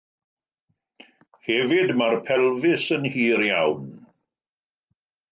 [1.49, 3.85] Hefyd mae'r pelfis yn hir iawn.